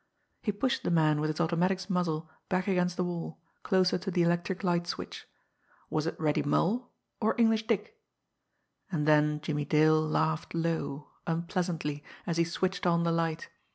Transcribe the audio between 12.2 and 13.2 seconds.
as he switched on the